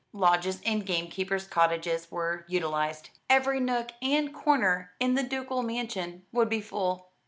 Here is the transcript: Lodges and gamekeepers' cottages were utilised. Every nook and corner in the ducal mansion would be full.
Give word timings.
Lodges 0.13 0.61
and 0.65 0.83
gamekeepers' 0.83 1.45
cottages 1.45 2.09
were 2.09 2.43
utilised. 2.47 3.11
Every 3.29 3.59
nook 3.59 3.91
and 4.01 4.33
corner 4.33 4.93
in 4.99 5.13
the 5.13 5.21
ducal 5.21 5.61
mansion 5.61 6.25
would 6.31 6.49
be 6.49 6.59
full. 6.59 7.11